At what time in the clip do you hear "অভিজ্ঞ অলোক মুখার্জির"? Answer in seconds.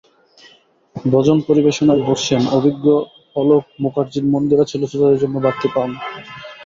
2.57-4.25